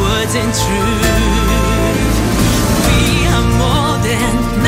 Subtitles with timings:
[0.00, 2.14] words and truth.
[2.86, 4.67] We are more than.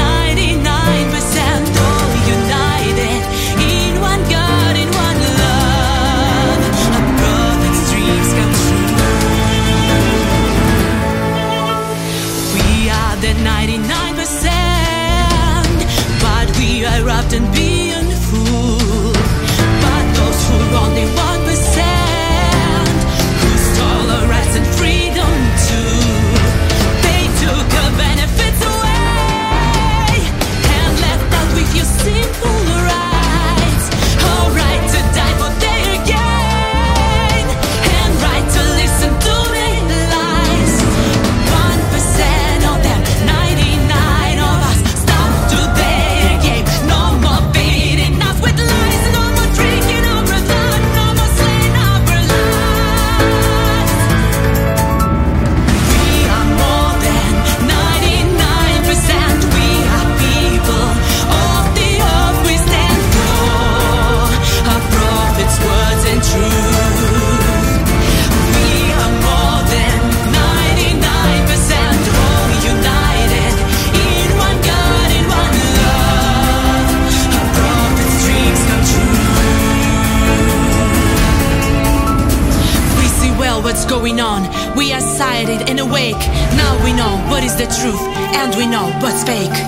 [83.70, 84.42] what's going on.
[84.76, 86.18] We are sighted and awake.
[86.58, 88.02] Now we know what is the truth,
[88.34, 89.58] and we know what's fake.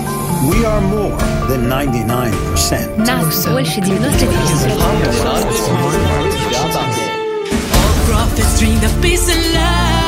[0.51, 2.97] We are more than 99%.
[2.97, 3.65] Now, so All
[8.09, 10.02] prophets dream of peace and love.